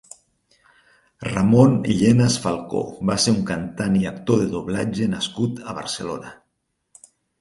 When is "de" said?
4.45-4.49